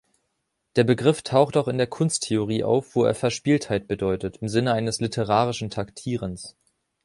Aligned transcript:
Der 0.77 0.83
Begriff 0.83 1.21
taucht 1.21 1.55
auch 1.57 1.67
in 1.67 1.77
der 1.77 1.85
Kunsttheorie 1.85 2.63
auf, 2.63 2.95
wo 2.95 3.03
er 3.03 3.13
Verspieltheit 3.13 3.87
bedeutet, 3.87 4.37
im 4.37 4.47
Sinne 4.47 4.73
eines 4.73 4.99
„literarischen 4.99 5.69
Taktierens“. 5.69 6.57